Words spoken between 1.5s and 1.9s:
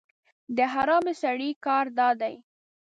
کار